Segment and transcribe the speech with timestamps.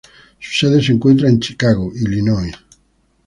[0.39, 2.51] Su sede se encuentra en Chicago, Illinois.